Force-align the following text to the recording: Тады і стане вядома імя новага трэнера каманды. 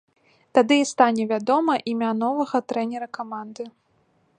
Тады 0.57 0.75
і 0.83 0.87
стане 0.91 1.23
вядома 1.33 1.77
імя 1.93 2.11
новага 2.25 2.57
трэнера 2.71 3.07
каманды. 3.21 3.63